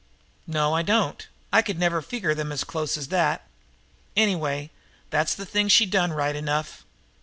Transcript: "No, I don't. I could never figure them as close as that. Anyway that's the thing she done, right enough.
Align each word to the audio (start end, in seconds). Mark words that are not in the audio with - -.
"No, 0.47 0.73
I 0.73 0.81
don't. 0.81 1.27
I 1.53 1.61
could 1.61 1.77
never 1.77 2.01
figure 2.01 2.33
them 2.33 2.51
as 2.51 2.63
close 2.63 2.97
as 2.97 3.09
that. 3.09 3.45
Anyway 4.17 4.71
that's 5.11 5.35
the 5.35 5.45
thing 5.45 5.67
she 5.67 5.85
done, 5.85 6.11
right 6.11 6.35
enough. 6.35 6.83